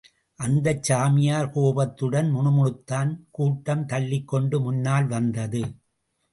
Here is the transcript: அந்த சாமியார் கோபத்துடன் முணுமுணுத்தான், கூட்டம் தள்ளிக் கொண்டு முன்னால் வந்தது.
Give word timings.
அந்த 0.39 0.79
சாமியார் 0.81 1.49
கோபத்துடன் 1.51 2.33
முணுமுணுத்தான், 2.35 3.11
கூட்டம் 3.31 3.85
தள்ளிக் 3.85 4.27
கொண்டு 4.27 4.59
முன்னால் 4.61 5.07
வந்தது. 5.07 5.63